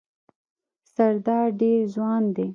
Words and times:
سردار 0.93 1.47
ډېر 1.61 1.79
ځوان 1.93 2.23
دی. 2.35 2.47